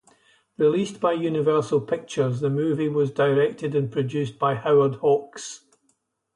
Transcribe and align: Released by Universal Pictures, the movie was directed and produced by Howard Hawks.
Released 0.57 0.99
by 0.99 1.11
Universal 1.13 1.81
Pictures, 1.81 2.39
the 2.39 2.49
movie 2.49 2.89
was 2.89 3.11
directed 3.11 3.75
and 3.75 3.91
produced 3.91 4.39
by 4.39 4.55
Howard 4.55 4.95
Hawks. 4.95 5.61